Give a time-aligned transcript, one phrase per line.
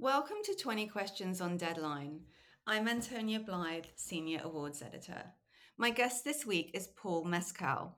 [0.00, 2.20] Welcome to 20 Questions on Deadline.
[2.68, 5.24] I'm Antonia Blythe, Senior Awards Editor.
[5.76, 7.96] My guest this week is Paul Mescal.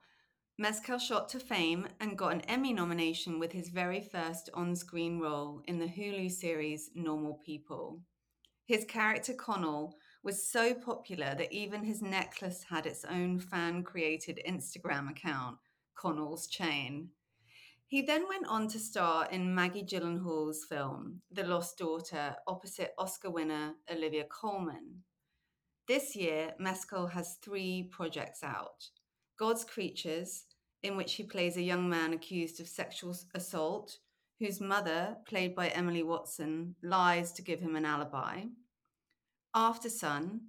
[0.57, 5.19] Mescal shot to fame and got an Emmy nomination with his very first on screen
[5.19, 8.01] role in the Hulu series Normal People.
[8.65, 14.41] His character Connell was so popular that even his necklace had its own fan created
[14.49, 15.57] Instagram account,
[15.95, 17.09] Connell's Chain.
[17.91, 23.29] He then went on to star in Maggie Gyllenhaal's film, The Lost Daughter, opposite Oscar
[23.29, 25.03] winner Olivia Colman.
[25.89, 28.87] This year, Mescal has three projects out
[29.37, 30.45] God's Creatures,
[30.81, 33.97] in which he plays a young man accused of sexual assault,
[34.39, 38.43] whose mother, played by Emily Watson, lies to give him an alibi.
[39.53, 40.39] Aftersun,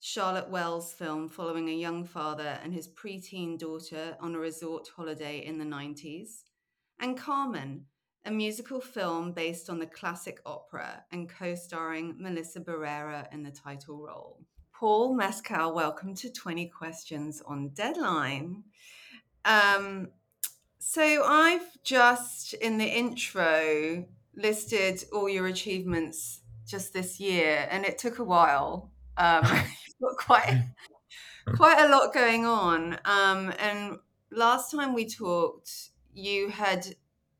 [0.00, 5.38] Charlotte Wells' film following a young father and his preteen daughter on a resort holiday
[5.38, 6.42] in the 90s
[7.00, 7.86] and Carmen,
[8.26, 13.50] a musical film based on the classic opera and co starring Melissa Barrera in the
[13.50, 14.38] title role.
[14.74, 18.64] Paul Mescal, welcome to 20 Questions on Deadline.
[19.44, 20.08] Um,
[20.78, 24.04] so I've just in the intro
[24.36, 28.92] listed all your achievements just this year, and it took a while.
[29.16, 29.42] Um,
[30.00, 30.64] got quite
[31.56, 32.98] quite a lot going on.
[33.06, 33.98] Um, and
[34.30, 36.96] last time we talked, you had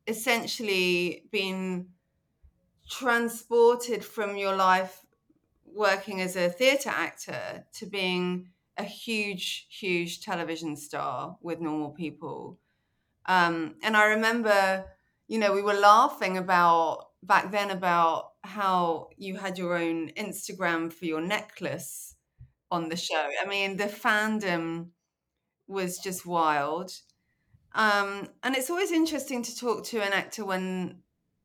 [0.07, 1.89] essentially been
[2.89, 5.05] transported from your life
[5.65, 12.59] working as a theatre actor to being a huge, huge television star with normal people.
[13.27, 14.85] Um, and I remember,
[15.27, 20.91] you know, we were laughing about back then about how you had your own Instagram
[20.91, 22.15] for your necklace
[22.71, 23.29] on the show.
[23.41, 24.89] I mean, the fandom
[25.67, 26.93] was just wild.
[27.73, 30.97] Um, and it's always interesting to talk to an actor when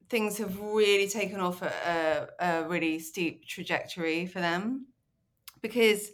[0.09, 4.87] things have really taken off a, a, a really steep trajectory for them.
[5.63, 6.11] Because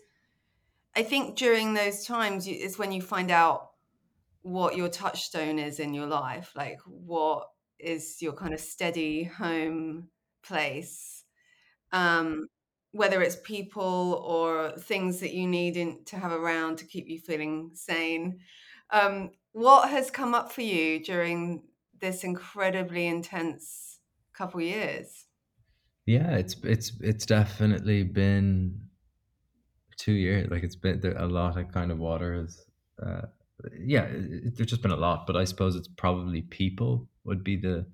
[0.94, 3.70] I think during those times is when you find out
[4.42, 10.08] what your touchstone is in your life, like what is your kind of steady home
[10.42, 11.24] place.
[11.92, 12.48] Um,
[12.92, 17.18] whether it's people or things that you need in, to have around to keep you
[17.18, 18.40] feeling sane.
[18.90, 21.64] Um, what has come up for you during
[22.00, 24.00] this incredibly intense
[24.32, 25.26] couple years?
[26.06, 28.88] Yeah, it's it's it's definitely been
[29.96, 30.50] two years.
[30.50, 32.64] Like it's been a lot of kind of water has.
[33.00, 33.22] Uh,
[33.78, 37.56] yeah, it, there's just been a lot, but I suppose it's probably people would be
[37.56, 37.86] the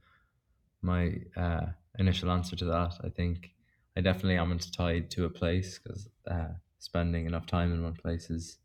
[0.82, 1.66] my uh,
[1.98, 2.94] initial answer to that.
[3.04, 3.50] I think
[3.96, 8.30] I definitely am tied to a place because uh, spending enough time in one place
[8.30, 8.58] is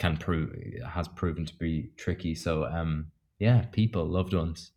[0.00, 0.50] can prove
[0.88, 2.34] has proven to be tricky.
[2.34, 4.72] So um, yeah, people, loved ones,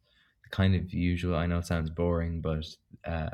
[0.52, 1.36] kind of usual.
[1.36, 2.66] I know it sounds boring, but
[3.06, 3.30] uh,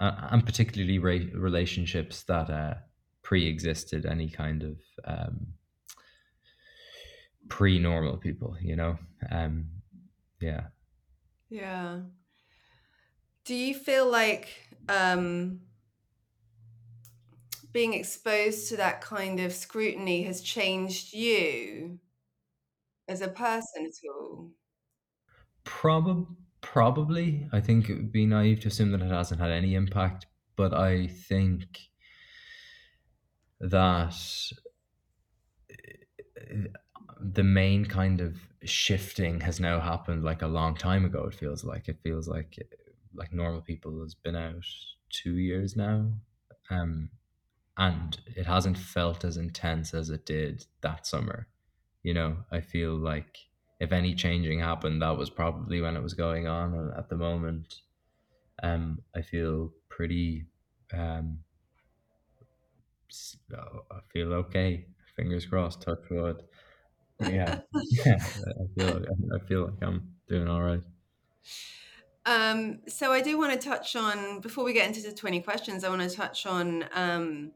[0.00, 2.74] and particularly ra- relationships that uh,
[3.22, 5.46] pre-existed any kind of um,
[7.48, 8.56] pre-normal people.
[8.60, 8.98] You know,
[9.30, 9.66] um,
[10.40, 10.64] yeah,
[11.48, 12.00] yeah.
[13.44, 14.48] Do you feel like
[14.88, 15.60] um,
[17.72, 22.00] being exposed to that kind of scrutiny has changed you
[23.08, 24.52] as a person at all?
[25.64, 27.48] Probably, probably.
[27.52, 30.26] I think it would be naive to assume that it hasn't had any impact,
[30.56, 31.90] but I think
[33.60, 34.52] that
[36.36, 36.66] eh,
[37.20, 41.24] the main kind of shifting has now happened like a long time ago.
[41.26, 42.58] It feels like it feels like
[43.14, 44.64] like normal people has been out
[45.10, 46.12] two years now.
[46.70, 47.10] Um,
[47.76, 51.48] and it hasn't felt as intense as it did that summer.
[52.02, 53.38] You know, I feel like
[53.80, 56.74] if any changing happened, that was probably when it was going on.
[56.74, 57.76] And at the moment,
[58.62, 60.46] um, I feel pretty
[60.92, 61.38] um,
[63.52, 64.86] I feel okay.
[65.16, 65.82] Fingers crossed.
[65.82, 66.42] Touch wood.
[67.20, 67.60] Yeah,
[67.90, 68.16] yeah.
[68.16, 69.04] I feel
[69.34, 70.82] I feel like I'm doing all right.
[72.24, 75.84] Um, so I do want to touch on before we get into the twenty questions.
[75.84, 77.52] I want to touch on um,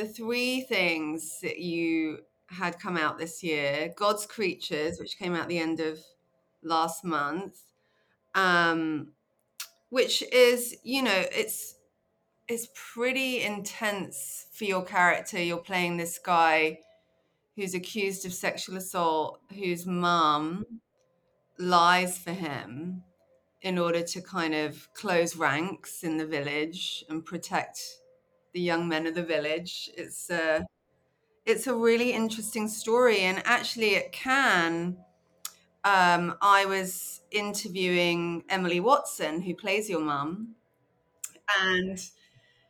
[0.00, 5.48] the three things that you had come out this year: God's Creatures, which came out
[5.48, 5.98] the end of
[6.62, 7.60] last month,
[8.34, 9.12] um,
[9.90, 11.74] which is you know it's
[12.48, 15.38] it's pretty intense for your character.
[15.38, 16.78] You're playing this guy
[17.54, 20.64] who's accused of sexual assault, whose mom
[21.58, 23.02] lies for him
[23.60, 27.78] in order to kind of close ranks in the village and protect
[28.52, 29.90] the young men of the village.
[29.96, 30.66] It's a
[31.46, 34.98] it's a really interesting story, and actually, at Cannes,
[35.84, 40.56] um, I was interviewing Emily Watson, who plays your mum,
[41.60, 41.98] and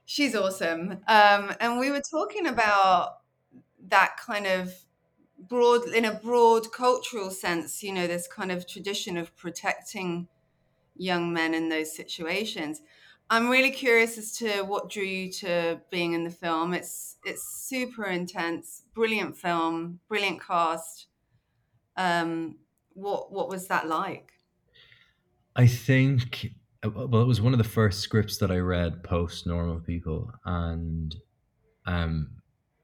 [0.05, 0.93] she's awesome.
[1.09, 3.19] Um, and we were talking about
[3.89, 4.75] that kind of
[5.39, 10.29] broad, in a broad cultural sense, you know, this kind of tradition of protecting
[10.97, 12.83] young men in those situations.
[13.33, 16.75] I'm really curious as to what drew you to being in the film.
[16.75, 21.07] It's it's super intense, brilliant film, brilliant cast.
[21.97, 22.57] Um,
[22.95, 24.33] what what was that like?
[25.55, 26.51] I think
[26.83, 31.15] well, it was one of the first scripts that I read post Normal People, and
[31.87, 32.31] um,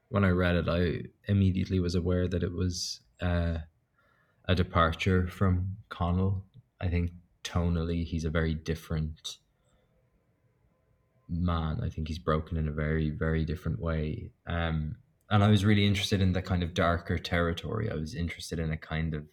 [0.07, 3.57] when I read it, I immediately was aware that it was uh,
[4.45, 6.45] a departure from Connell.
[6.79, 7.11] I think
[7.43, 9.39] tonally, he's a very different
[11.29, 11.79] man.
[11.83, 14.31] I think he's broken in a very, very different way.
[14.45, 14.97] Um,
[15.29, 17.91] and I was really interested in the kind of darker territory.
[17.91, 19.25] I was interested in a kind of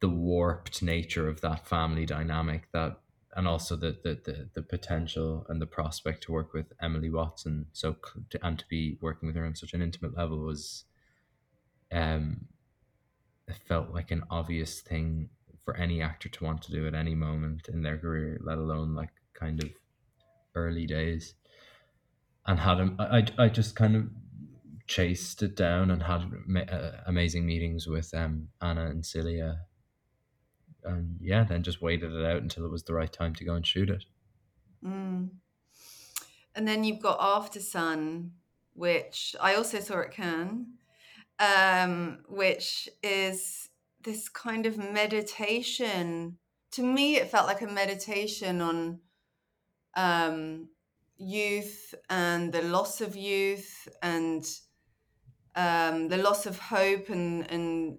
[0.00, 3.00] the warped nature of that family dynamic that
[3.36, 7.66] and also the, the the the potential and the prospect to work with Emily Watson
[7.72, 7.96] so
[8.42, 10.84] and to be working with her on such an intimate level was
[11.92, 12.46] um
[13.48, 15.28] it felt like an obvious thing
[15.64, 18.94] for any actor to want to do at any moment in their career let alone
[18.94, 19.10] like
[19.40, 19.70] kind of
[20.54, 21.34] early days
[22.46, 24.04] and had a, I, I just kind of
[24.86, 26.22] chased it down and had
[26.70, 29.60] uh, amazing meetings with um, Anna and Celia
[30.84, 33.54] and yeah, then just waited it out until it was the right time to go
[33.54, 34.04] and shoot it.
[34.84, 35.30] Mm.
[36.54, 38.30] And then you've got Aftersun,
[38.74, 40.66] which I also saw at Cannes,
[41.38, 43.68] um, which is
[44.02, 46.38] this kind of meditation.
[46.72, 49.00] To me, it felt like a meditation on
[49.94, 50.68] um,
[51.16, 54.44] youth and the loss of youth and
[55.54, 57.98] um, the loss of hope and and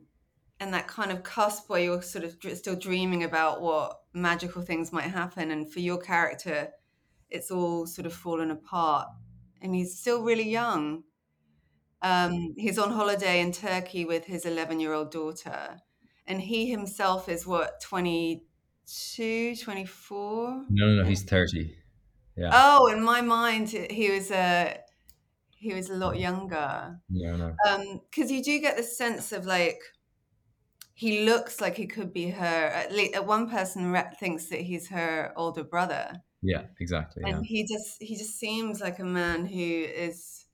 [0.60, 4.94] and that kind of cusp where you're sort of still dreaming about what magical things
[4.94, 5.50] might happen.
[5.50, 6.70] And for your character
[7.32, 9.08] it's all sort of fallen apart.
[9.62, 11.04] And he's still really young.
[12.02, 15.78] Um, he's on holiday in turkey with his 11 year old daughter.
[16.28, 21.76] And he himself is what 22 24 no no no he's 30
[22.36, 24.78] yeah oh in my mind he was a
[25.50, 27.56] he was a lot younger yeah no
[28.10, 29.81] because um, you do get the sense of like
[31.01, 32.66] he looks like he could be her.
[32.68, 36.22] At least at one person thinks that he's her older brother.
[36.44, 37.24] Yeah, exactly.
[37.25, 37.42] And yeah.
[37.44, 40.46] he just he just seems like a man who is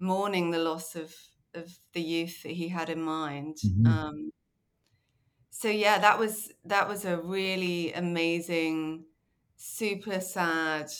[0.00, 1.14] mourning the loss of
[1.54, 3.58] of the youth that he had in mind.
[3.64, 3.86] Mm-hmm.
[3.86, 4.32] Um,
[5.50, 9.04] so yeah, that was that was a really amazing,
[9.62, 10.90] super sad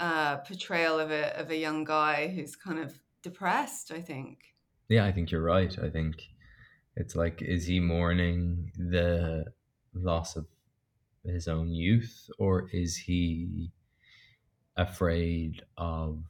[0.00, 3.92] uh, portrayal of a of a young guy who's kind of depressed.
[3.92, 4.38] I think.
[4.88, 5.76] Yeah, I think you're right.
[5.78, 6.22] I think
[6.96, 9.46] it's like, is he mourning the
[9.94, 10.46] loss of
[11.24, 13.70] his own youth, or is he
[14.76, 16.22] afraid of?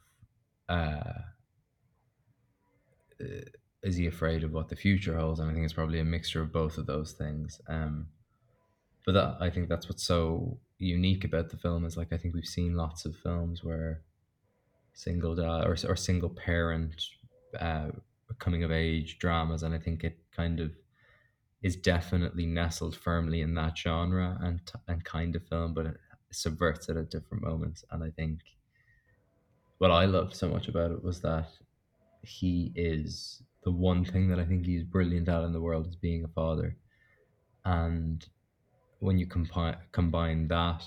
[0.69, 1.23] Uh,
[3.83, 5.41] is he afraid of what the future holds?
[5.41, 7.61] And I think it's probably a mixture of both of those things.
[7.69, 8.09] Um,
[9.07, 12.35] but that, I think that's what's so unique about the film is like I think
[12.35, 14.03] we've seen lots of films where
[14.93, 17.03] single dad or, or single parent
[17.59, 17.89] uh,
[18.39, 20.73] coming of age dramas, and I think it kind of
[21.63, 25.97] is definitely nestled firmly in that genre and and kind of film, but it
[26.31, 27.85] subverts it at different moments.
[27.91, 28.41] And I think
[29.79, 31.49] what I loved so much about it was that
[32.23, 35.97] he is the one thing that I think he's brilliant at in the world is
[35.97, 36.77] being a father,
[37.65, 38.27] and
[38.99, 40.85] when you combine combine that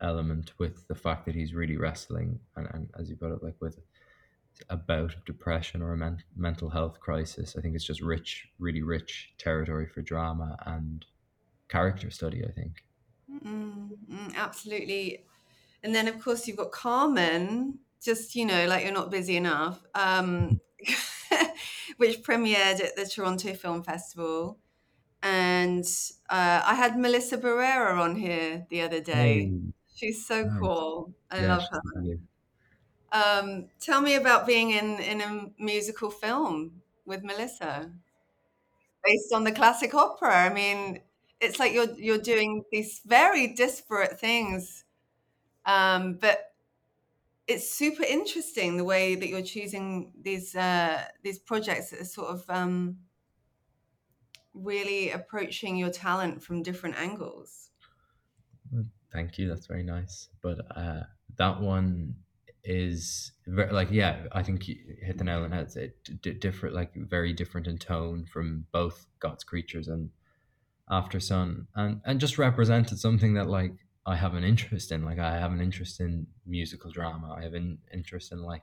[0.00, 3.56] element with the fact that he's really wrestling and, and as you put it like
[3.60, 3.80] with
[4.70, 7.56] a bout of depression or a men- mental health crisis.
[7.56, 11.04] I think it's just rich, really rich territory for drama and
[11.68, 12.44] character study.
[12.44, 12.84] I think.
[13.44, 15.24] Mm, mm, absolutely.
[15.82, 19.80] And then, of course, you've got Carmen, just you know, like you're not busy enough,
[19.94, 20.60] um,
[21.96, 24.58] which premiered at the Toronto Film Festival.
[25.22, 25.84] And
[26.30, 29.50] uh, I had Melissa Barrera on here the other day.
[29.50, 30.60] Hey, She's so nice.
[30.60, 31.14] cool.
[31.30, 31.82] I Yeah, love her.
[33.12, 37.92] Um, tell me about being in in a musical film with Melissa,
[39.04, 40.34] based on the classic opera.
[40.34, 41.02] I mean,
[41.40, 44.84] it's like you're you're doing these very disparate things,
[45.66, 46.54] um, but
[47.46, 52.28] it's super interesting the way that you're choosing these uh, these projects that are sort
[52.30, 52.98] of um,
[54.58, 57.70] really approaching your talent from different angles.
[59.12, 59.48] Thank you.
[59.48, 60.28] That's very nice.
[60.42, 61.04] But uh,
[61.36, 62.16] that one
[62.64, 65.72] is very, like, yeah, I think you hit the nail on the head.
[65.76, 70.10] It d- different, like very different in tone from both God's creatures and
[70.90, 73.74] Aftersun, and and just represented something that like
[74.06, 75.04] I have an interest in.
[75.04, 77.34] Like I have an interest in musical drama.
[77.38, 78.62] I have an interest in like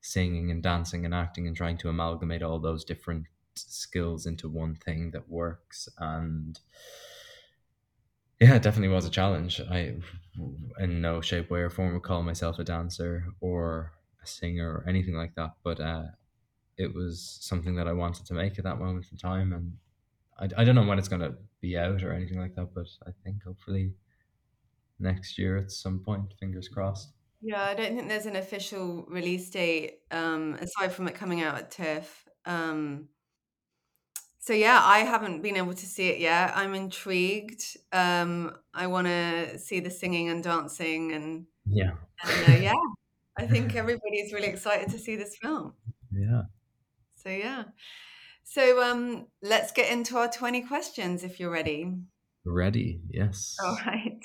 [0.00, 3.26] singing and dancing and acting and trying to amalgamate all those different
[3.68, 6.60] skills into one thing that works and
[8.40, 9.94] yeah it definitely was a challenge i
[10.78, 14.88] in no shape way or form would call myself a dancer or a singer or
[14.88, 16.04] anything like that but uh
[16.76, 19.76] it was something that i wanted to make at that moment in time and
[20.38, 22.86] i, I don't know when it's going to be out or anything like that but
[23.06, 23.92] i think hopefully
[24.98, 27.12] next year at some point fingers crossed
[27.42, 31.56] Yeah, I don't think there's an official release date, um, aside from it coming out
[31.56, 32.28] at TIFF.
[32.44, 33.08] Um,
[34.40, 36.52] so yeah, I haven't been able to see it yet.
[36.56, 37.76] I'm intrigued.
[37.92, 41.92] Um, I want to see the singing and dancing, and yeah
[42.24, 42.74] and uh, yeah,
[43.38, 45.74] I think everybody's really excited to see this film.
[46.12, 46.42] yeah
[47.16, 47.64] So yeah,
[48.44, 51.94] so um, let's get into our 20 questions if you're ready.
[52.44, 54.24] ready yes All right.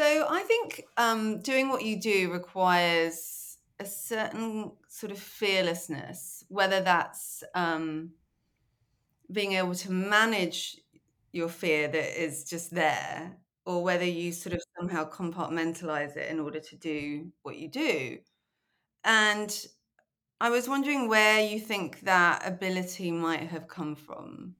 [0.00, 6.80] So I think um, doing what you do requires a certain sort of fearlessness, whether
[6.80, 8.12] that's um,
[9.30, 10.78] being able to manage
[11.32, 16.40] your fear that is just there, or whether you sort of somehow compartmentalize it in
[16.40, 18.16] order to do what you do.
[19.04, 19.54] And
[20.40, 24.54] I was wondering where you think that ability might have come from.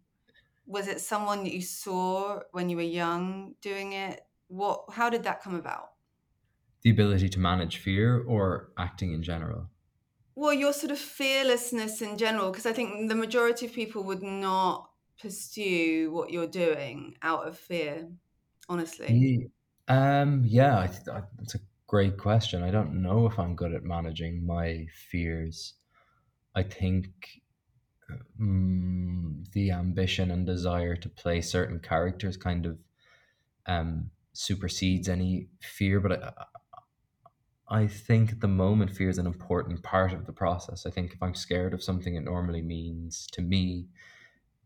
[0.67, 4.21] Was it someone that you saw when you were young doing it?
[4.51, 5.93] What, how did that come about?
[6.83, 9.71] the ability to manage fear or acting in general
[10.35, 14.23] Well, your sort of fearlessness in general, because I think the majority of people would
[14.23, 14.91] not
[15.21, 18.11] pursue what you're doing out of fear,
[18.69, 19.29] honestly.
[19.89, 22.63] Um, yeah, I I- that's a great question.
[22.63, 25.75] I don't know if I'm good at managing my fears.
[26.55, 27.43] I think
[28.41, 32.79] mm, the ambition and desire to play certain characters kind of
[33.67, 36.33] um, supersedes any fear, but I,
[37.71, 40.87] I think at the moment fear is an important part of the process.
[40.87, 43.87] I think if I'm scared of something, it normally means to me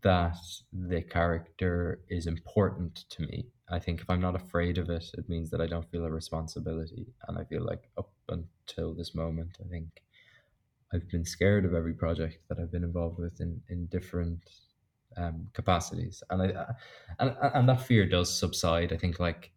[0.03, 0.37] that
[0.73, 3.47] the character is important to me.
[3.71, 6.11] I think if I'm not afraid of it, it means that I don't feel a
[6.11, 7.07] responsibility.
[7.27, 10.03] And I feel like up until this moment, I think
[10.93, 14.43] I've been scared of every project that I've been involved with in, in different
[15.17, 16.23] um, capacities.
[16.31, 16.73] And I uh,
[17.19, 18.93] and, and that fear does subside.
[18.93, 19.53] I think like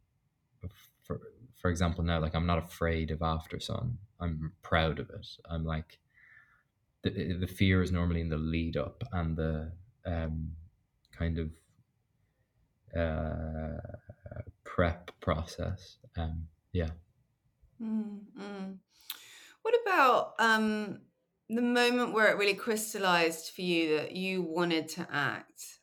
[1.03, 1.21] for
[1.55, 3.93] for example now, like I'm not afraid of Aftersun.
[4.19, 5.27] I'm proud of it.
[5.49, 5.99] I'm like
[7.03, 9.71] the the fear is normally in the lead up and the
[10.05, 10.51] um,
[11.17, 11.49] kind of
[12.99, 13.79] uh,
[14.63, 15.97] prep process.
[16.15, 16.89] Um, yeah.
[17.81, 18.77] Mm, mm.
[19.61, 21.01] What about um,
[21.49, 25.79] the moment where it really crystallized for you that you wanted to act?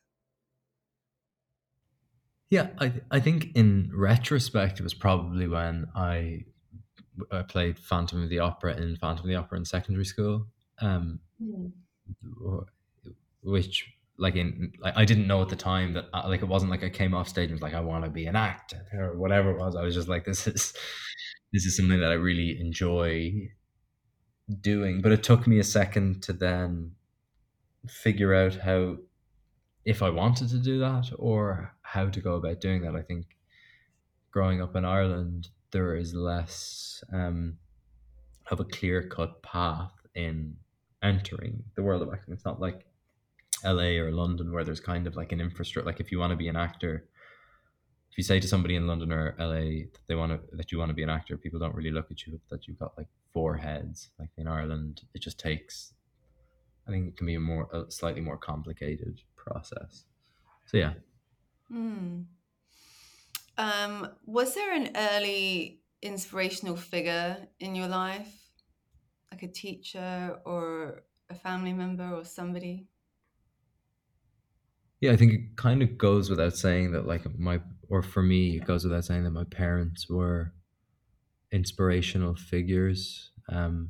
[2.49, 6.45] Yeah, I I think in retrospect, it was probably when I
[7.31, 10.47] I played Phantom of the Opera in Phantom of the Opera in secondary school,
[10.79, 11.73] um, Mm.
[13.43, 16.71] which like in like I didn't know at the time that uh, like it wasn't
[16.71, 19.17] like I came off stage and was like I want to be an actor or
[19.17, 19.75] whatever it was.
[19.75, 20.73] I was just like this is
[21.53, 23.33] this is something that I really enjoy
[24.61, 25.01] doing.
[25.01, 26.91] But it took me a second to then
[27.87, 28.97] figure out how
[29.85, 32.95] if I wanted to do that or how to go about doing that.
[32.95, 33.37] I think
[34.31, 37.57] growing up in Ireland, there is less um,
[38.45, 40.55] have a clear cut path in
[41.03, 42.33] entering the world of acting.
[42.33, 42.85] It's not like
[43.63, 45.85] LA or London where there's kind of like an infrastructure.
[45.85, 47.05] Like if you want to be an actor,
[48.11, 50.79] if you say to somebody in London or LA that they want to that you
[50.79, 53.07] want to be an actor, people don't really look at you that you've got like
[53.35, 54.09] four heads.
[54.17, 55.93] Like in Ireland, it just takes.
[56.87, 60.05] I think it can be a more a slightly more complicated process.
[60.65, 60.93] So yeah.
[61.67, 62.21] Hmm.
[63.57, 68.33] Um, was there an early inspirational figure in your life,
[69.31, 72.87] like a teacher or a family member or somebody?
[75.01, 78.57] Yeah, I think it kind of goes without saying that, like my, or for me,
[78.57, 80.53] it goes without saying that my parents were
[81.55, 83.89] inspirational figures, um,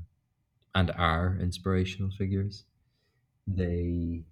[0.75, 2.63] and are inspirational figures.
[3.47, 4.23] They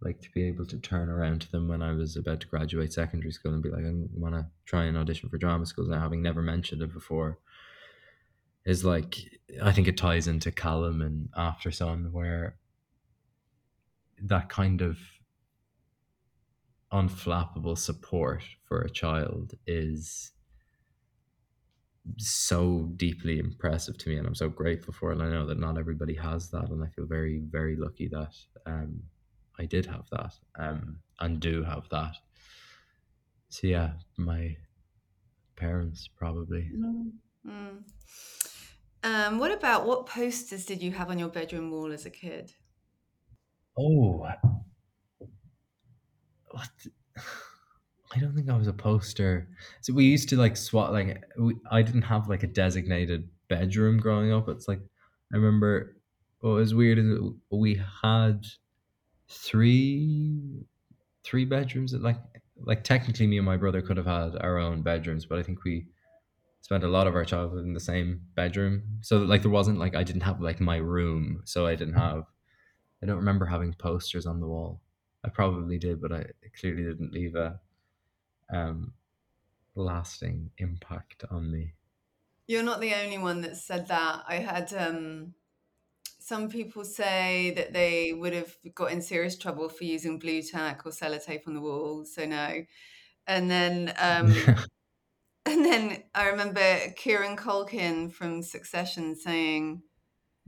[0.00, 2.92] like to be able to turn around to them when I was about to graduate
[2.92, 6.00] secondary school and be like, I want to try and audition for drama schools now,
[6.00, 7.38] having never mentioned it before.
[8.64, 9.16] Is like,
[9.62, 12.56] I think it ties into Callum and Aftersun, where
[14.22, 14.98] that kind of
[16.90, 20.32] unflappable support for a child is
[22.18, 25.18] so deeply impressive to me and I'm so grateful for it.
[25.18, 28.34] And I know that not everybody has that and I feel very, very lucky that
[28.66, 29.02] um
[29.58, 30.32] I did have that.
[30.58, 32.16] Um and do have that.
[33.48, 34.56] So yeah, my
[35.56, 36.70] parents probably.
[37.46, 37.82] Mm.
[39.04, 42.52] Um, what about what posters did you have on your bedroom wall as a kid?
[43.76, 44.26] Oh
[46.52, 46.68] what
[48.14, 49.48] I don't think I was a poster.
[49.80, 50.90] So we used to like swap.
[50.90, 54.48] like we, I didn't have like a designated bedroom growing up.
[54.48, 54.80] It's like
[55.32, 55.96] I remember
[56.40, 57.18] what was weird is
[57.50, 58.46] we had
[59.28, 60.66] three
[61.24, 61.94] three bedrooms.
[61.94, 62.18] Like
[62.64, 65.64] like technically, me and my brother could have had our own bedrooms, but I think
[65.64, 65.86] we
[66.60, 68.82] spent a lot of our childhood in the same bedroom.
[69.00, 72.16] So like there wasn't like I didn't have like my room, so I didn't mm-hmm.
[72.16, 72.24] have.
[73.02, 74.80] I don't remember having posters on the wall.
[75.24, 76.24] I probably did, but I
[76.60, 77.58] clearly didn't leave a
[78.50, 78.92] um,
[79.74, 81.72] lasting impact on me.
[82.46, 84.24] You're not the only one that said that.
[84.28, 85.34] I had um,
[86.18, 90.90] some people say that they would have got in serious trouble for using Blu-Tack or
[90.90, 92.04] sellotape on the wall.
[92.04, 92.64] So no.
[93.26, 94.34] And then um,
[95.46, 99.82] and then I remember Kieran Culkin from Succession saying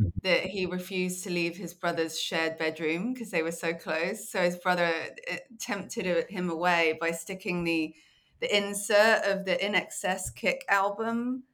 [0.00, 0.18] Mm-hmm.
[0.24, 4.28] that he refused to leave his brother's shared bedroom because they were so close.
[4.28, 4.92] So his brother
[5.30, 7.94] uh, tempted him away by sticking the
[8.40, 11.44] the insert of the INXS Kick album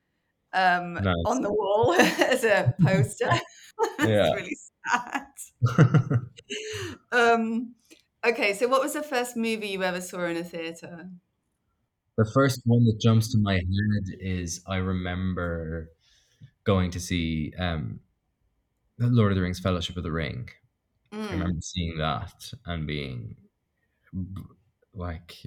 [0.54, 1.14] um, Nice.
[1.26, 3.30] on the wall as a poster.
[3.98, 4.32] Yeah.
[4.34, 4.58] It's really
[4.90, 6.20] sad.
[7.12, 7.74] um,
[8.26, 11.08] okay, so what was the first movie you ever saw in a theater?
[12.18, 15.90] The first one that jumps to my head is I remember
[16.64, 18.00] going to see um,
[19.08, 20.48] Lord of the Rings Fellowship of the Ring.
[21.12, 21.30] I Mm.
[21.30, 23.36] remember seeing that and being
[24.94, 25.42] like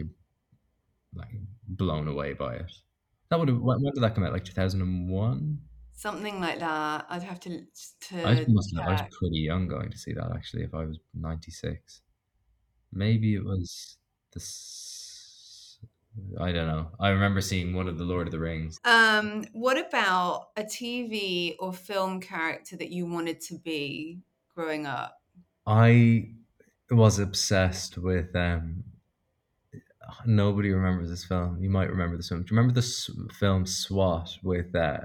[1.13, 1.30] like
[1.68, 2.72] blown away by it.
[3.30, 4.34] That would have when, when did that come out?
[4.34, 5.60] Like two thousand and one.
[5.96, 7.06] Something like that.
[7.10, 7.66] I'd have to
[8.02, 10.63] to I must have, I was pretty young going to see that actually.
[10.63, 12.02] If I was ninety six,
[12.92, 13.98] maybe it was
[14.34, 15.03] this.
[16.39, 16.89] I don't know.
[16.99, 18.80] I remember seeing one of the Lord of the Rings.
[18.86, 24.19] Um, what about a TV or film character that you wanted to be
[24.56, 25.17] growing up?
[25.65, 26.30] I
[26.91, 28.84] was obsessed with um
[30.26, 31.58] nobody remembers this film.
[31.62, 32.41] You might remember this film.
[32.41, 34.99] Do you remember this film SWAT with uh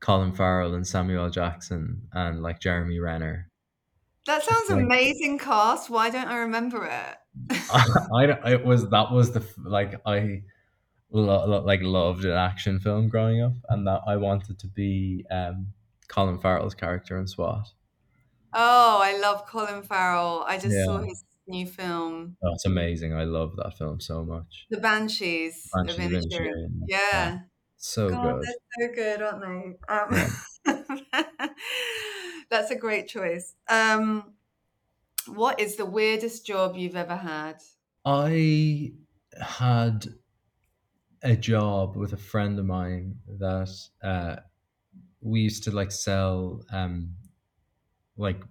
[0.00, 3.50] Colin Farrell and Samuel Jackson and like Jeremy Renner?
[4.26, 5.90] That sounds like- amazing cast.
[5.90, 7.16] Why don't I remember it?
[8.14, 10.42] I, don't- it was that was the like I
[11.10, 15.24] lo- lo- like loved an action film growing up and that I wanted to be
[15.30, 15.68] um
[16.08, 17.66] Colin Farrell's character in SWAT.
[18.52, 20.44] Oh, I love Colin Farrell.
[20.46, 23.12] I just saw his new film, Oh, it's amazing.
[23.14, 24.66] I love that film so much.
[24.70, 26.68] The Banshees, Banshees of Inisherin.
[26.86, 26.98] Yeah.
[27.12, 27.38] yeah.
[27.76, 28.46] So God, good.
[28.78, 29.42] they're so good, aren't
[30.64, 30.72] they?
[30.72, 31.50] Um,
[32.48, 33.54] that's a great choice.
[33.68, 34.34] Um,
[35.26, 37.56] what is the weirdest job you've ever had?
[38.04, 38.92] I
[39.40, 40.06] had
[41.22, 43.70] a job with a friend of mine that
[44.02, 44.36] uh,
[45.24, 47.14] we used to like sell um
[48.16, 48.42] like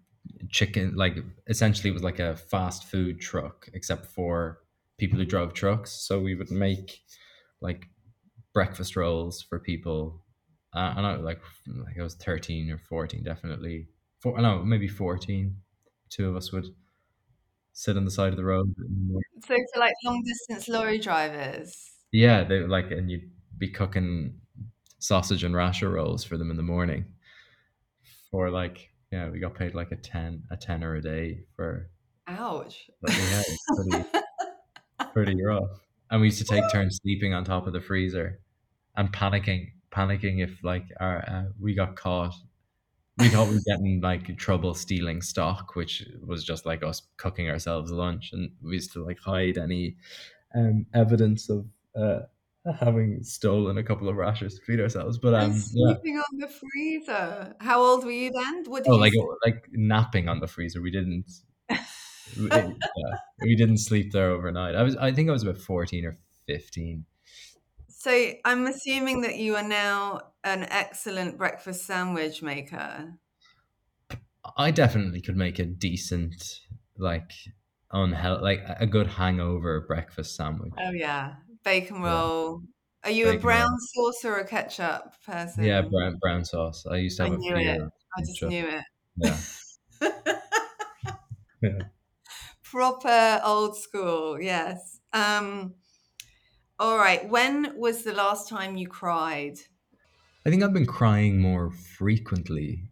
[0.50, 4.60] chicken like essentially it was like a fast food truck except for
[4.98, 7.02] people who drove trucks so we would make
[7.62, 7.88] like
[8.54, 10.23] breakfast rolls for people
[10.76, 13.88] uh, and I like like I was 13 or 14 definitely
[14.20, 15.56] four no maybe 14
[16.10, 16.66] two of us would
[17.74, 20.68] sit on the side of the road in the morning So for like long distance
[20.68, 21.76] lorry drivers.
[22.12, 24.40] Yeah, they like, and you'd be cooking
[25.00, 27.06] sausage and rasher rolls for them in the morning.
[28.32, 31.90] for like yeah, we got paid like a ten a tenner a day for
[32.28, 32.90] Ouch.
[33.02, 33.42] but yeah,
[33.76, 34.10] pretty
[35.14, 35.80] pretty rough.
[36.10, 38.40] And we used to take turns sleeping on top of the freezer
[38.96, 42.34] and panicking panicking if like our uh, we got caught.
[43.20, 47.48] We thought we were getting like trouble stealing stock, which was just like us cooking
[47.48, 49.98] ourselves lunch, and we used to like hide any
[50.56, 52.22] um, evidence of uh,
[52.80, 55.20] having stolen a couple of rashers to feed ourselves.
[55.20, 57.56] But And um, yeah, sleeping on the freezer.
[57.60, 58.64] How old were you then?
[58.66, 60.82] What oh, you like sleep- like napping on the freezer.
[60.82, 61.30] We didn't.
[61.70, 62.70] we, yeah,
[63.42, 64.76] we didn't sleep there overnight.
[64.76, 67.06] I was, I think I was about fourteen or fifteen.
[68.04, 73.18] So I'm assuming that you are now an excellent breakfast sandwich maker.
[74.58, 76.62] I definitely could make a decent,
[76.98, 77.32] like,
[77.92, 80.74] unhealthy, like a good hangover breakfast sandwich.
[80.78, 82.30] Oh yeah, bacon Yeah.
[82.32, 82.62] roll.
[83.04, 83.80] Are you a brown roll.
[83.80, 85.70] sauce or a ketchup person?
[85.70, 86.86] Yeah, brown brown sauce.
[86.86, 87.82] I used to I have a knew it.
[88.16, 88.46] I just ketchup.
[88.46, 88.84] knew it.
[89.18, 89.44] Yeah,
[91.62, 91.84] yeah.
[92.64, 95.00] Proper old school, yes.
[95.12, 95.76] Um,
[96.80, 97.28] all right.
[97.30, 99.60] When was the last time you cried?
[100.46, 102.90] I think I've been crying more frequently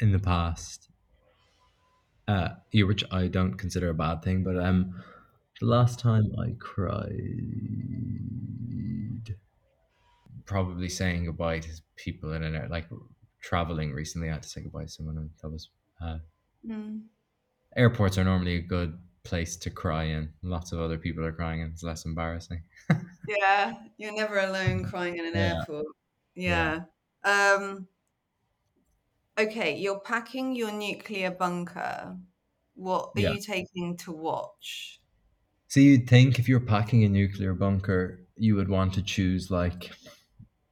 [0.00, 0.90] in the past
[2.28, 4.42] uh, which I don't consider a bad thing.
[4.44, 5.02] But um,
[5.60, 7.10] the last time I cried,
[10.44, 12.88] probably saying goodbye to people in an air, like
[13.40, 14.28] traveling recently.
[14.28, 15.70] I had to say goodbye to someone, and that was.
[16.00, 16.18] Uh,
[16.64, 17.10] Mm.
[17.76, 20.32] airports are normally a good place to cry in.
[20.42, 22.62] Lots of other people are crying, and it's less embarrassing.
[23.26, 25.64] Yeah, you're never alone crying in an Yeah.
[25.68, 25.86] airport.
[26.34, 26.74] Yeah.
[26.74, 26.84] Yeah.
[27.24, 27.88] Um,
[29.38, 32.18] okay, you're packing your nuclear bunker.
[32.74, 33.30] What are Yeah.
[33.32, 35.00] you taking to watch?
[35.68, 39.90] So you'd think if you're packing a nuclear bunker, you would want to choose like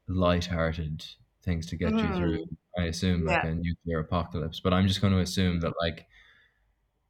[0.08, 1.06] light-hearted
[1.42, 2.44] things to get you through.
[2.78, 6.08] I assume like a nuclear apocalypse, but I'm just going to assume that like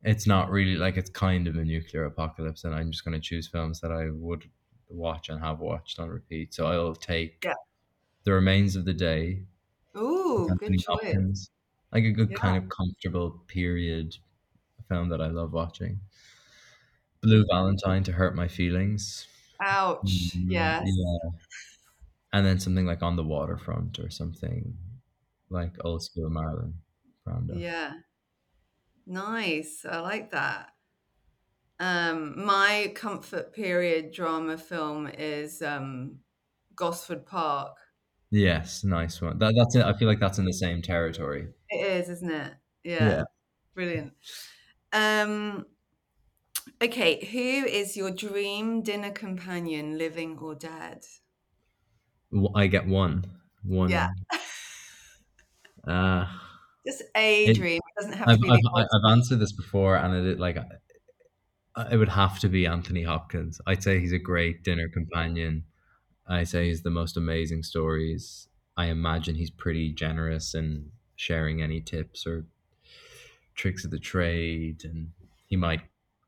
[0.03, 3.21] it's not really like it's kind of a nuclear apocalypse, and I'm just going to
[3.21, 4.45] choose films that I would
[4.89, 6.55] watch and have watched on repeat.
[6.55, 7.55] So I'll take Yeah.
[8.25, 9.45] The Remains of the Day,
[9.97, 10.87] Ooh, with good Anthony choice.
[10.89, 11.51] Hopkins.
[11.93, 14.17] like a good kind of comfortable period
[14.89, 16.01] film that I love watching.
[17.21, 19.27] Blue Valentine to hurt my feelings.
[19.61, 20.33] Ouch.
[20.37, 20.83] Mm, Yes.
[20.87, 21.31] Yeah.
[22.33, 24.77] And then something like on the waterfront or something
[25.51, 26.75] like old school Marlon
[27.27, 27.59] Brando.
[27.59, 27.95] Yeah.
[29.09, 29.85] Nice.
[29.85, 30.73] I like that.
[31.81, 36.21] Um, my comfort period drama film is um,
[36.75, 37.77] Gosford Park.
[38.31, 39.39] Yes, nice one.
[39.39, 39.85] That, that's it.
[39.85, 41.53] I feel like that's in the same territory.
[41.71, 42.55] It is, isn't it?
[42.85, 43.09] Yeah.
[43.09, 43.23] Yeah.
[43.75, 44.15] Brilliant.
[44.93, 45.67] Um,
[46.83, 51.05] okay, who is your dream dinner companion, living or dead?
[52.33, 53.25] W- I get one.
[53.63, 53.91] One.
[53.91, 54.09] Yeah.
[55.85, 56.27] Uh,
[56.89, 57.81] Just a It- dream.
[57.87, 60.65] It doesn't have I've, to be I've, I've answered this before, and it like uh,
[61.77, 63.61] uh, it would have to be Anthony Hopkins.
[63.67, 65.65] I'd say he's a great dinner companion.
[66.27, 68.49] I say he's the most amazing stories.
[68.77, 72.47] I imagine he's pretty generous in sharing any tips or
[73.55, 75.13] tricks of the trade, and
[75.47, 75.83] he might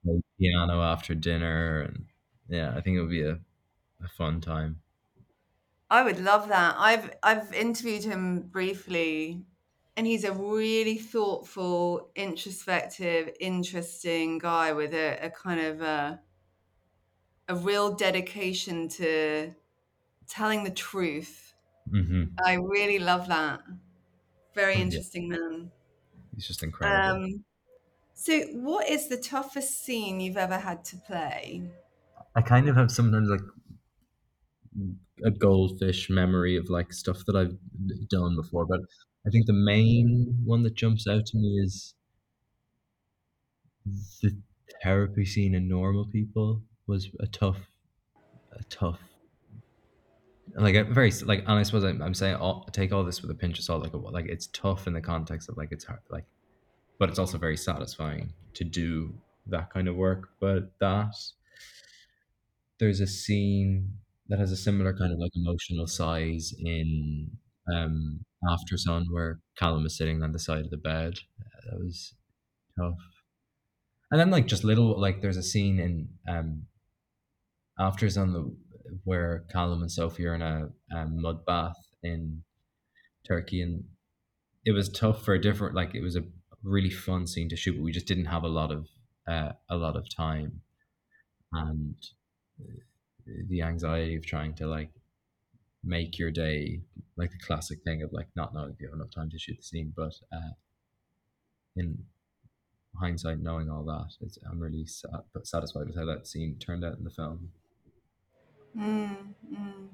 [0.04, 1.82] play piano after dinner.
[1.82, 2.06] And
[2.48, 3.38] yeah, I think it would be a,
[4.04, 4.80] a fun time.
[5.90, 6.76] I would love that.
[6.78, 9.44] I've I've interviewed him briefly,
[9.96, 16.22] and he's a really thoughtful, introspective, interesting guy with a, a kind of a
[17.48, 19.54] a real dedication to
[20.28, 21.54] telling the truth.
[21.92, 23.62] hmm I really love that.
[24.54, 24.82] Very Yeah.
[24.82, 25.72] interesting man.
[26.34, 27.22] He's just incredible.
[27.22, 27.44] Um,
[28.14, 31.70] so, what is the toughest scene you've ever had to play?
[32.34, 33.40] I kind of have sometimes like
[35.24, 37.58] a goldfish memory of like stuff that I've
[38.08, 38.80] done before, but
[39.26, 41.94] I think the main one that jumps out to me is
[44.22, 44.36] the
[44.82, 47.58] therapy scene in Normal People was a tough,
[48.52, 49.00] a tough,
[50.56, 51.40] like a very like.
[51.40, 53.82] And I suppose I'm, I'm saying all, take all this with a pinch of salt.
[53.82, 56.24] Like like it's tough in the context of like it's hard, like,
[56.98, 59.14] but it's also very satisfying to do
[59.46, 60.30] that kind of work.
[60.40, 61.14] But that
[62.78, 67.30] there's a scene that has a similar kind of like emotional size in
[67.72, 71.14] um Aftersun where Callum is sitting on the side of the bed.
[71.40, 72.14] Uh, That was
[72.78, 72.98] tough.
[74.10, 76.66] And then like just little like there's a scene in um
[77.78, 78.56] After the,
[79.04, 82.42] where Callum and Sophie are in a um, mud bath in
[83.26, 83.84] Turkey and
[84.64, 86.24] it was tough for a different like it was a
[86.62, 88.88] really fun scene to shoot but we just didn't have a lot of
[89.28, 90.62] uh, a lot of time
[91.52, 91.94] and
[93.48, 94.90] the anxiety of trying to like
[95.82, 96.80] make your day
[97.16, 99.56] like the classic thing of like not knowing if you have enough time to shoot
[99.56, 100.52] the scene but uh
[101.76, 102.04] in
[103.00, 104.86] hindsight knowing all that it's i'm really
[105.32, 107.50] but satisfied with how that scene turned out in the film
[108.76, 109.88] Mm, mm.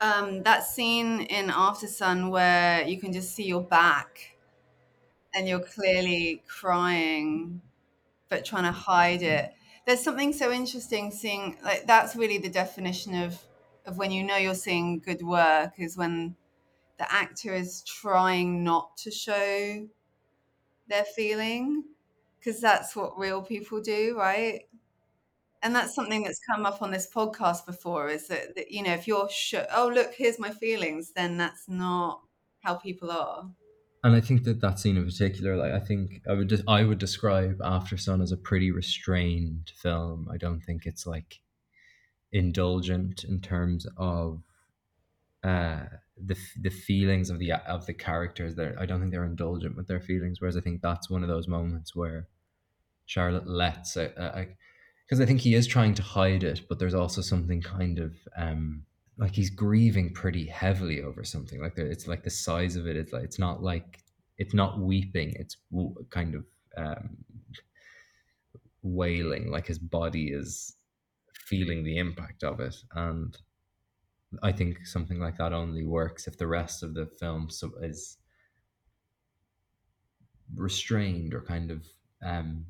[0.00, 4.36] Um, that scene in Aftersun where you can just see your back
[5.34, 7.62] and you're clearly crying
[8.28, 9.54] but trying to hide it.
[9.86, 13.40] There's something so interesting seeing like that's really the definition of
[13.86, 16.36] of when you know you're seeing good work is when
[16.98, 19.88] the actor is trying not to show
[20.88, 21.84] their feeling
[22.38, 24.62] because that's what real people do, right?
[25.62, 28.92] And that's something that's come up on this podcast before is that, that you know
[28.92, 32.20] if you're sure, oh look here's my feelings then that's not
[32.62, 33.48] how people are.
[34.02, 36.82] and i think that that scene in particular like i think i would just i
[36.82, 41.41] would describe Aftersun as a pretty restrained film i don't think it's like
[42.32, 44.42] indulgent in terms of
[45.44, 45.80] uh
[46.24, 48.76] the the feelings of the of the characters there.
[48.78, 51.48] I don't think they're indulgent with their feelings whereas i think that's one of those
[51.48, 52.28] moments where
[53.06, 57.60] charlotte lets because I think he is trying to hide it but there's also something
[57.60, 58.84] kind of um
[59.18, 61.60] like he's grieving pretty heavily over something.
[61.60, 63.98] Like it's like the size of it it's like it's not like
[64.38, 65.56] it's not weeping it's
[66.10, 66.44] kind of
[66.76, 67.18] um
[68.82, 70.76] wailing like his body is
[71.52, 73.36] feeling the impact of it and
[74.42, 78.18] i think something like that only works if the rest of the film so is
[80.54, 81.86] restrained or kind of
[82.24, 82.66] um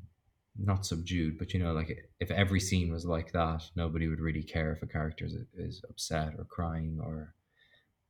[0.57, 4.43] not subdued but you know like if every scene was like that nobody would really
[4.43, 7.33] care if a character is, is upset or crying or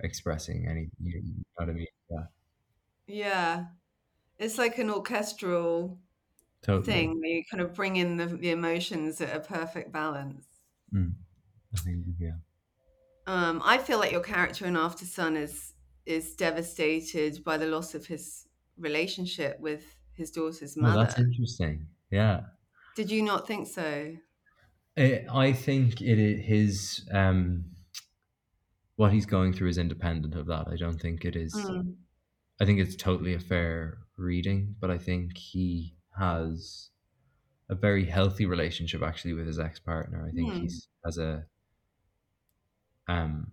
[0.02, 2.26] expressing any you know what i mean yeah
[3.08, 3.68] Yeah.
[4.40, 6.00] It's like an orchestral
[6.62, 10.53] totally thing where you kind of bring in the, the emotions at a perfect balance.
[10.94, 11.14] Mm.
[11.74, 12.38] I think, yeah
[13.26, 15.74] Um, I feel like your character in Aftersun is
[16.06, 21.06] is devastated by the loss of his relationship with his daughter's well mother.
[21.06, 22.42] that's interesting yeah
[22.96, 24.16] Did you not think so?
[24.98, 27.66] I I think it his um
[28.96, 30.68] what he's going through is independent of that.
[30.68, 31.54] I don't think it is.
[31.56, 31.96] Mm.
[32.62, 36.90] I think it's totally a fair reading, but I think he has
[37.74, 40.26] a very healthy relationship actually with his ex partner.
[40.28, 40.60] I think Hmm.
[40.60, 41.48] he's has a
[43.08, 43.52] um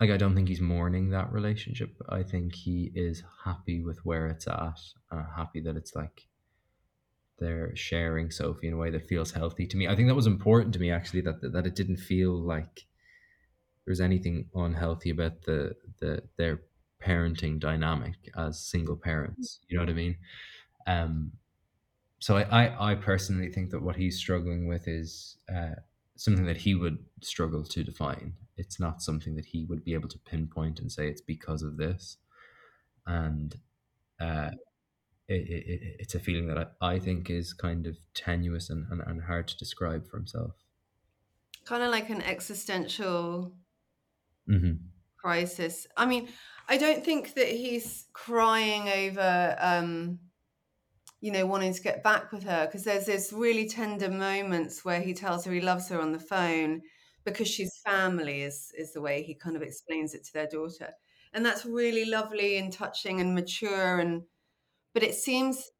[0.00, 1.96] like I don't think he's mourning that relationship.
[2.08, 4.78] I think he is happy with where it's at,
[5.10, 6.28] uh, happy that it's like
[7.38, 9.88] they're sharing Sophie in a way that feels healthy to me.
[9.88, 12.86] I think that was important to me actually that that it didn't feel like
[13.84, 16.62] there's anything unhealthy about the the their
[17.02, 19.60] parenting dynamic as single parents.
[19.68, 20.16] You know what I mean?
[20.86, 21.32] Um,
[22.24, 25.76] so I, I I personally think that what he's struggling with is uh,
[26.16, 28.36] something that he would struggle to define.
[28.56, 31.76] It's not something that he would be able to pinpoint and say it's because of
[31.76, 32.18] this,
[33.06, 33.60] and
[34.20, 34.52] uh,
[35.28, 38.86] it, it, it- it's a feeling that I, I think is kind of tenuous and,
[38.92, 40.54] and, and hard to describe for himself.
[41.66, 43.54] Kind of like an existential
[44.46, 45.86] hmm crisis.
[45.96, 46.28] I mean,
[46.68, 50.20] I don't think that he's crying over, um,
[51.24, 55.00] you know, wanting to get back with her because there's this really tender moments where
[55.00, 56.82] he tells her he loves her on the phone
[57.24, 60.90] because she's family is is the way he kind of explains it to their daughter,
[61.32, 64.24] and that's really lovely and touching and mature and.
[64.94, 65.70] But it seems,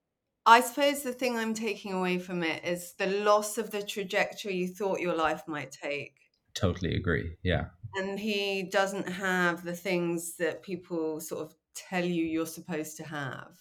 [0.47, 4.57] I suppose, the thing I'm taking away from it is the loss of the trajectory
[4.57, 6.17] you thought your life might take
[6.55, 7.37] Totally agree.
[7.43, 7.71] Yeah.
[7.95, 13.05] and he doesn't have the things that people sort of tell you you're supposed to
[13.05, 13.59] have.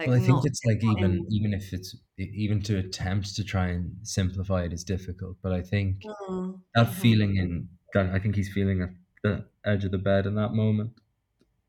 [0.00, 3.44] Like well, I think it's like even in- even if it's even to attempt to
[3.44, 5.36] try and simplify it is difficult.
[5.42, 6.94] But I think Mm, that mhm.
[6.94, 8.90] feeling in that I think he's feeling at
[9.22, 11.00] the edge of the bed in that moment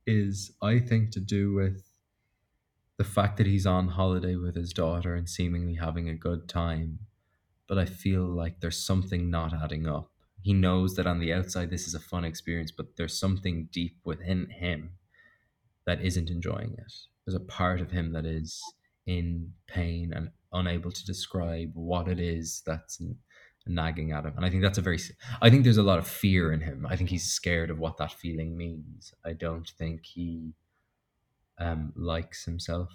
[0.08, 1.86] is I think to do with
[2.98, 7.00] the fact that he's on holiday with his daughter and seemingly having a good time.
[7.68, 10.12] But I feel like there's something not adding up.
[10.42, 14.00] He knows that on the outside this is a fun experience, but there's something deep
[14.06, 14.98] within him
[15.86, 16.94] that isn't enjoying it.
[17.32, 18.62] There's a part of him that is
[19.06, 23.02] in pain and unable to describe what it is that's
[23.66, 24.34] nagging at him.
[24.36, 25.00] And I think that's a very,
[25.42, 26.86] I think there's a lot of fear in him.
[26.90, 29.14] I think he's scared of what that feeling means.
[29.24, 30.52] I don't think he
[31.58, 32.90] um, likes himself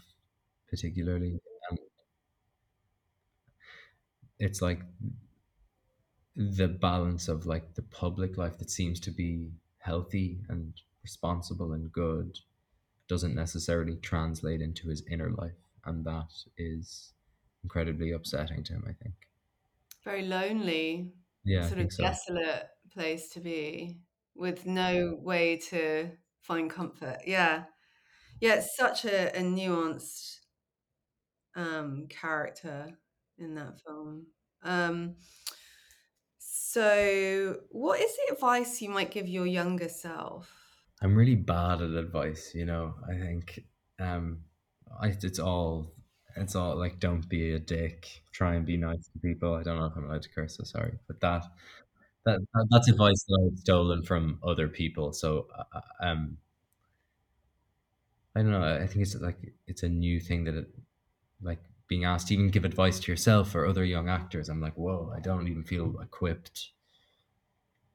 [0.69, 1.41] particularly.
[1.71, 1.79] And
[4.39, 4.83] it's like
[6.37, 11.91] the balance of like the public life that seems to be healthy and responsible and
[11.91, 12.39] good
[13.09, 17.13] doesn't necessarily translate into his inner life and that is
[17.63, 19.15] incredibly upsetting to him i think
[20.07, 21.13] very lonely,
[21.45, 22.05] yeah sort of so.
[22.05, 23.99] desolate place to be
[24.35, 27.19] with no way to find comfort.
[27.27, 27.65] Yeah.
[28.41, 30.37] Yeah, it's such a, a nuanced
[31.57, 32.89] um, character
[33.39, 34.27] in that film.
[34.63, 35.17] Um,
[36.39, 40.53] so, what is the advice you might give your younger self?
[41.03, 42.95] I'm really bad at advice, you know.
[43.09, 43.65] I think
[43.99, 44.45] um
[45.01, 45.93] I it's all
[46.37, 49.55] it's all like don't be a dick, try and be nice to people.
[49.55, 50.99] I don't know if I'm allowed to curse, so sorry.
[51.07, 51.45] But that
[52.27, 55.13] that, that that's advice that I've stolen from other people.
[55.13, 56.39] So uh, uh, um
[58.35, 60.69] I don't know, I think it's like it's a new thing that it,
[61.41, 64.49] like being asked to even give advice to yourself or other young actors.
[64.49, 66.73] I'm like, whoa, I don't even feel equipped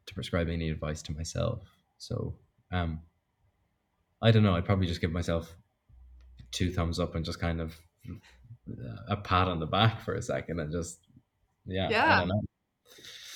[0.06, 1.64] to prescribe any advice to myself.
[1.98, 2.36] So
[2.72, 3.02] um
[4.22, 4.56] I don't know.
[4.56, 5.56] I'd probably just give myself
[6.52, 7.76] two thumbs up and just kind of
[9.08, 11.00] a pat on the back for a second and just
[11.66, 12.16] yeah, Yeah.
[12.16, 12.42] I don't know.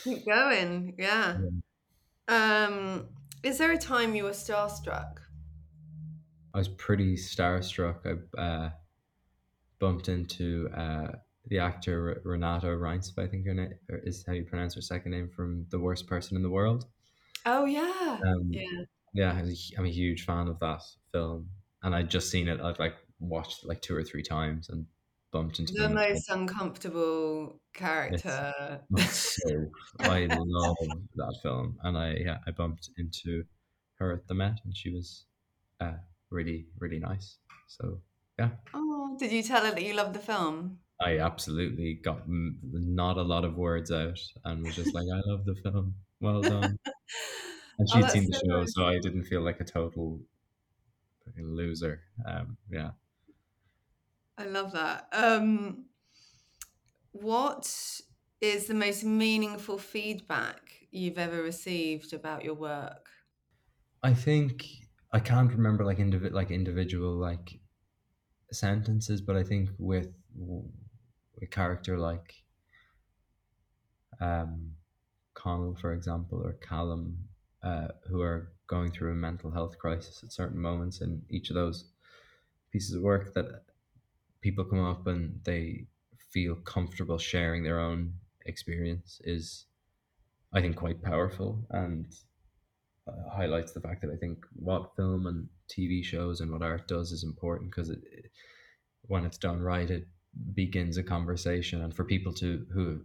[0.04, 0.96] Keep going.
[1.00, 1.38] Yeah.
[2.28, 3.08] Um,
[3.44, 5.18] is there a time you were starstruck?
[6.54, 8.06] I was pretty starstruck.
[8.38, 8.70] I uh,
[9.80, 11.08] bumped into uh,
[11.48, 15.30] the actor Renate Reinsve, I think her name is how you pronounce her second name
[15.30, 16.86] from The Worst Person in the World.
[17.46, 18.20] Oh yeah.
[18.26, 18.84] Um, yeah.
[19.16, 19.32] Yeah,
[19.78, 21.50] I'm a huge fan of that film,
[21.82, 22.60] and I'd just seen it.
[22.60, 24.86] I'd like watched it like two or three times and
[25.32, 28.82] bumped into The most uncomfortable character.
[29.00, 30.76] So I love
[31.16, 33.46] that film, and I yeah I bumped into
[34.00, 35.26] her at the Met, and she was
[35.80, 35.94] uh,
[36.30, 37.38] really really nice.
[37.68, 38.02] So
[38.38, 40.80] yeah, Oh, did you tell her that you loved the film?
[41.02, 45.22] I absolutely got m- not a lot of words out, and was just like I
[45.30, 45.96] love the film.
[46.22, 46.78] Well done.
[47.78, 48.76] And Oh, she'd that's seen the so show, nice.
[48.76, 50.22] so I didn't feel like a total
[51.38, 52.04] loser.
[52.26, 52.92] Um, yeah.
[54.38, 55.08] I love that.
[55.14, 55.90] Um,
[57.12, 58.02] what
[58.42, 63.10] is the most meaningful feedback you've ever received about your work?
[64.02, 67.60] I think I can't remember like indivi- like individual like
[68.52, 70.14] sentences, but I think with
[71.42, 72.44] a character like
[74.20, 74.76] um,
[75.34, 77.30] Connell, for example, or Callum,
[77.66, 81.56] uh, who are going through a mental health crisis at certain moments in each of
[81.56, 81.86] those
[82.72, 83.64] pieces of work, that
[84.42, 85.86] people come up and they
[86.32, 88.14] feel comfortable sharing their own
[88.46, 89.66] experience is,
[90.54, 92.06] I think, quite powerful and
[93.08, 96.88] uh, highlights the fact that I think what film and TV shows and what art
[96.88, 98.32] does is important because it, it,
[99.04, 100.08] when it's done right, it
[100.54, 103.02] begins a conversation, and for people to who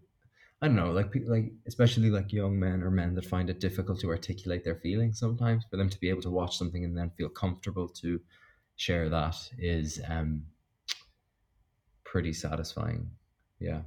[0.62, 4.00] I don't know, like like especially like young men or men that find it difficult
[4.00, 7.10] to articulate their feelings sometimes, for them to be able to watch something and then
[7.16, 8.20] feel comfortable to
[8.76, 10.46] share that is um
[12.04, 13.10] pretty satisfying.
[13.58, 13.82] Yeah.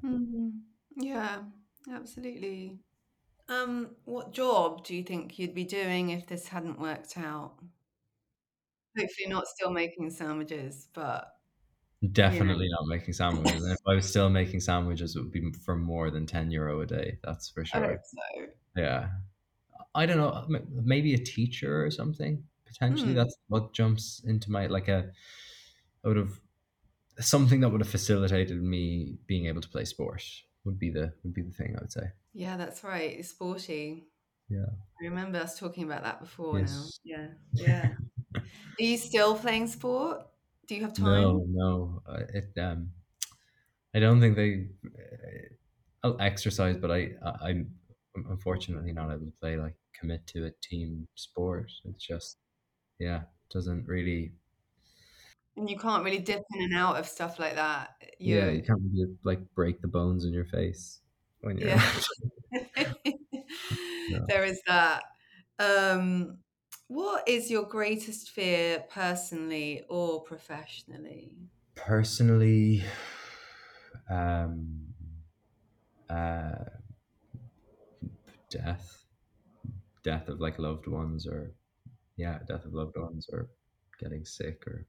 [0.96, 1.44] Yeah,
[1.92, 2.80] absolutely.
[3.50, 7.60] Um, what job do you think you'd be doing if this hadn't worked out?
[8.98, 11.32] Hopefully not still making sandwiches, but
[12.12, 13.64] Definitely not making sandwiches.
[13.64, 16.82] And if I was still making sandwiches, it would be for more than 10 euro
[16.82, 17.18] a day.
[17.24, 17.88] That's for I sure.
[17.88, 18.46] hope so.
[18.76, 19.10] Yeah.
[19.96, 22.44] I don't know, maybe a teacher or something.
[22.66, 23.18] Potentially Hmm.
[23.18, 25.12] that's what jumps into my like a
[26.04, 26.40] I would have
[27.20, 30.24] something that would have facilitated me being able to play sport
[30.66, 32.12] would be the would be the thing I would say.
[32.34, 33.18] Yeah, that's right.
[33.20, 34.08] It's sporty.
[34.50, 34.66] Yeah.
[35.02, 37.00] I remember us talking about that before Yes.
[37.06, 37.16] now.
[37.16, 37.28] Yeah.
[37.54, 37.96] Yeah.
[38.36, 38.44] Are
[38.84, 40.26] you still playing sport?
[40.68, 41.40] Do you have time?
[41.40, 42.02] No, no.
[42.08, 42.92] uh, It um
[43.94, 45.54] I don't think they uh,
[46.04, 47.76] I'll exercise, but I, I I'm
[48.16, 51.72] unfortunately not able to play like commit to a team sport.
[51.86, 52.38] It's just
[53.00, 54.34] yeah, doesn't really
[55.56, 57.92] And you can't really dip in and out of stuff like that.
[58.26, 61.02] yeah, You're you can't really like break the bones in your face
[61.42, 61.94] when you're Yeah.
[64.28, 65.04] there is that.
[65.60, 66.43] Um,
[66.94, 71.36] what is your greatest fear personally or professionally?
[71.76, 72.84] personally
[74.12, 74.86] um
[76.10, 76.52] uh
[78.52, 79.06] death
[80.04, 81.52] death of like loved ones or
[82.18, 83.50] yeah death of loved ones or
[84.00, 84.86] getting sick or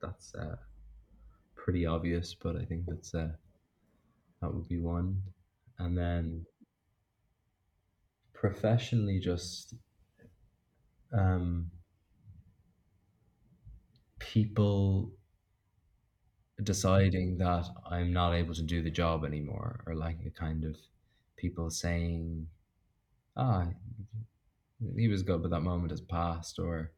[0.00, 0.54] that's uh
[1.56, 3.32] pretty obvious but i think that's uh
[4.40, 5.20] that would be one
[5.80, 6.46] and then
[8.32, 9.74] professionally just
[11.12, 11.70] um
[14.18, 15.10] people
[16.62, 20.76] deciding that I'm not able to do the job anymore, or like a kind of
[21.36, 22.48] people saying,
[23.36, 23.72] "Ah,
[24.96, 26.92] he was good, but that moment has passed," or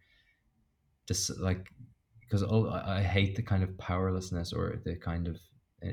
[1.06, 1.72] just like
[2.20, 5.36] because oh, I hate the kind of powerlessness or the kind of
[5.84, 5.90] uh,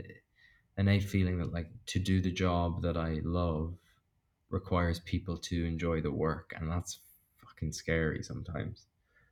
[0.78, 3.76] innate feeling that like to do the job that I love,
[4.50, 7.00] requires people to enjoy the work, and that's
[7.58, 8.86] fucking scary sometimes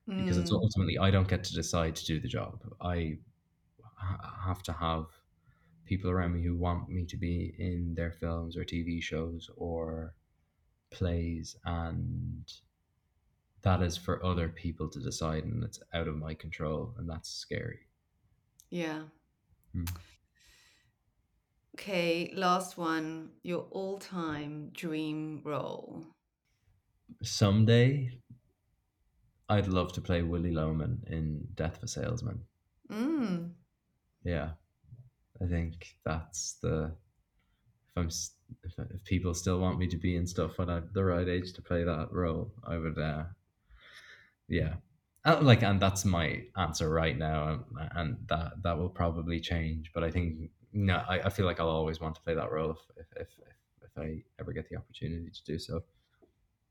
[0.08, 0.62] because it's Mm.
[0.62, 2.62] ultimately I don't get to decide to do the job.
[2.82, 3.20] I
[3.96, 5.08] ha- have to have
[5.86, 10.16] people around me who want me to be in their films or TV shows or
[10.92, 12.52] plays, and
[13.62, 17.30] that is for other people to decide, and it's out of my control, and that's
[17.30, 17.88] scary.
[18.70, 19.04] Yeah.
[19.76, 19.90] Mm.
[21.76, 23.32] Okay, last one.
[23.44, 26.15] Your all-time dream role.
[27.24, 28.22] Someday,
[29.50, 32.46] I'd love to play Willy Loman in Death of a Salesman.
[32.90, 33.52] Mm.
[34.24, 34.52] Yeah,
[35.42, 36.96] I think that's the
[37.90, 38.08] if I'm
[38.64, 41.54] if, if people still want me to be in stuff when I'm the right age
[41.54, 42.98] to play that role, I would.
[43.00, 43.26] uh
[44.48, 44.76] Yeah,
[45.24, 49.92] Uh, like, and that's my answer right now, and, and that that will probably change.
[49.94, 52.72] But I think no, I, I feel like I'll always want to play that role
[52.72, 55.84] if if if, if, if I ever get the opportunity to do so.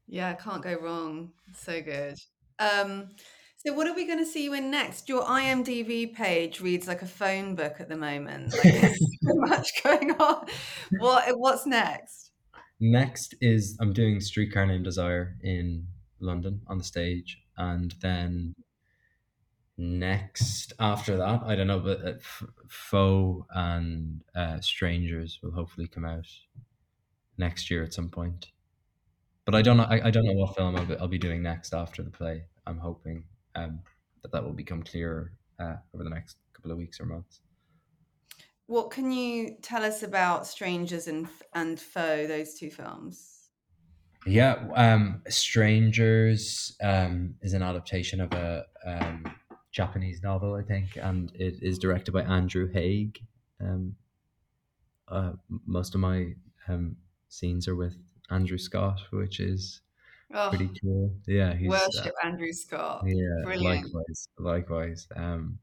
[0.06, 1.32] Yeah, can't go wrong.
[1.54, 2.16] So good.
[2.58, 3.10] Um,
[3.56, 5.08] so what are we going to see you in next?
[5.08, 8.52] Your IMDb page reads like a phone book at the moment.
[8.52, 10.46] Like there's so much going on.
[10.98, 12.32] What what's next?
[12.78, 15.86] Next is I'm doing Streetcar Named Desire in
[16.20, 18.54] London on the stage, and then
[19.78, 22.12] next after that, I don't know, but uh,
[22.68, 26.26] Foe and uh, Strangers will hopefully come out
[27.38, 28.48] next year at some point.
[29.44, 29.84] But I don't know.
[29.84, 32.44] I, I don't know what film I'll be, I'll be doing next after the play.
[32.66, 33.24] I'm hoping
[33.54, 33.80] um,
[34.22, 37.40] that that will become clearer uh, over the next couple of weeks or months.
[38.66, 43.50] What can you tell us about Strangers and and Foe, those two films?
[44.26, 49.24] Yeah, um, Strangers um, is an adaptation of a um,
[49.70, 53.12] Japanese novel, I think, and it is directed by Andrew Haigh.
[53.60, 53.96] Um,
[55.08, 55.32] uh,
[55.66, 56.32] most of my
[56.68, 56.96] um,
[57.28, 57.98] scenes are with
[58.34, 59.80] Andrew Scott, which is
[60.36, 61.14] Oh, pretty cool.
[61.26, 63.04] Yeah, he's uh, worship Andrew Scott.
[63.06, 63.84] yeah, Brilliant.
[63.94, 65.06] likewise, likewise.
[65.14, 65.58] Um,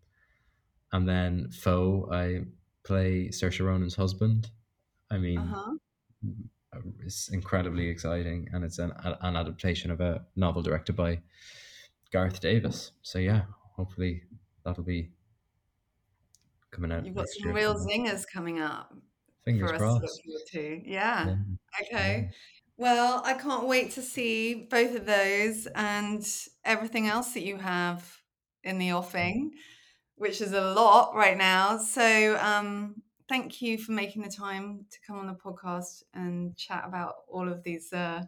[0.94, 2.46] and then Foe, I
[2.84, 4.50] play Saoirse Ronan's husband.
[5.10, 5.74] I mean, Uh-huh.
[7.04, 8.92] it's incredibly exciting, and it's an
[9.22, 11.20] an adaptation of a novel directed by
[12.14, 12.92] Garth Davis.
[13.02, 13.44] So yeah,
[13.76, 14.24] hopefully
[14.64, 15.12] that'll be
[16.72, 17.06] coming out.
[17.06, 18.94] You've got some year real zingers coming up
[19.44, 20.22] Fingers to crossed.
[20.54, 20.82] to.
[20.86, 21.28] Yeah.
[21.28, 21.36] Yeah.
[21.82, 22.30] Okay.
[22.82, 26.28] Well, I can't wait to see both of those and
[26.66, 28.12] everything else that you have
[28.64, 29.52] in the offing,
[30.16, 31.78] which is a lot right now.
[31.78, 32.96] So, um,
[33.30, 37.48] thank you for making the time to come on the podcast and chat about all
[37.48, 38.24] of these uh,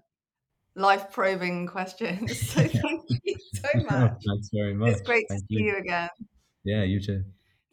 [0.76, 2.40] life probing questions.
[2.52, 4.22] So, thank you so much.
[4.24, 4.90] Thanks very much.
[4.90, 6.10] It's great to Thank see you again.
[6.64, 7.24] Yeah, you too.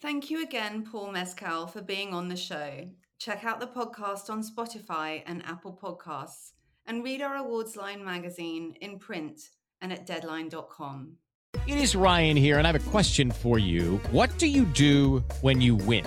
[0.01, 2.89] Thank you again, Paul Mescal, for being on the show.
[3.19, 6.53] Check out the podcast on Spotify and Apple Podcasts
[6.87, 9.41] and read our awards line magazine in print
[9.81, 11.17] and at deadline.com.
[11.67, 14.01] It is Ryan here, and I have a question for you.
[14.11, 16.07] What do you do when you win?